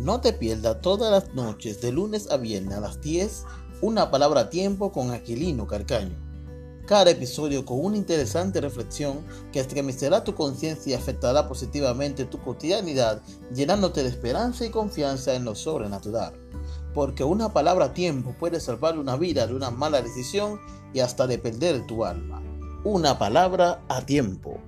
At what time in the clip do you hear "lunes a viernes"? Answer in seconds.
1.92-2.74